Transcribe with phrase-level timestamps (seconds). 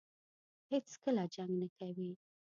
[0.71, 2.11] هېڅکله جنګ نه کوي.